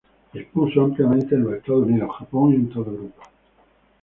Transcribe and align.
Expuso 0.33 0.81
ampliamente 0.81 1.35
en 1.35 1.43
los 1.43 1.53
Estados 1.53 1.83
Unidos, 1.85 2.15
Japón 2.17 2.53
y 2.53 2.55
en 2.55 2.69
toda 2.71 2.89
Europa. 2.89 3.29